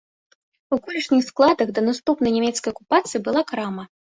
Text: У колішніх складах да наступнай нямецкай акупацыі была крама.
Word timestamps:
У 0.75 0.79
колішніх 0.87 1.21
складах 1.27 1.67
да 1.75 1.81
наступнай 1.89 2.35
нямецкай 2.39 2.69
акупацыі 2.77 3.25
была 3.31 3.41
крама. 3.53 3.83